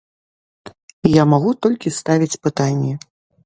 Я 1.21 1.27
магу 1.35 1.51
толькі 1.67 1.95
ставіць 2.01 2.33
пытанні. 2.49 2.93